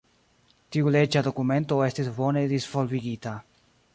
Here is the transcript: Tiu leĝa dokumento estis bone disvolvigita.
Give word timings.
Tiu 0.75 0.89
leĝa 0.95 1.23
dokumento 1.27 1.77
estis 1.89 2.11
bone 2.17 2.45
disvolvigita. 2.53 3.37